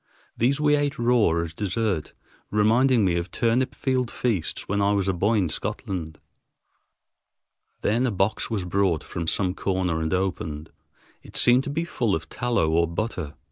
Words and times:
These 0.35 0.59
we 0.59 0.75
ate 0.75 0.97
raw 0.97 1.29
as 1.43 1.53
dessert, 1.53 2.13
reminding 2.49 3.05
me 3.05 3.17
of 3.17 3.29
turnip 3.29 3.75
field 3.75 4.09
feasts 4.09 4.67
when 4.67 4.81
I 4.81 4.93
was 4.93 5.07
a 5.07 5.13
boy 5.13 5.35
in 5.37 5.47
Scotland. 5.47 6.19
Then 7.83 8.07
a 8.07 8.11
box 8.11 8.49
was 8.49 8.65
brought 8.65 9.03
from 9.03 9.27
some 9.27 9.53
corner 9.53 10.01
and 10.01 10.11
opened. 10.11 10.71
It 11.21 11.35
seemed 11.37 11.63
to 11.65 11.69
be 11.69 11.85
full 11.85 12.15
of 12.15 12.29
tallow 12.29 12.71
or 12.71 12.87
butter. 12.87 13.35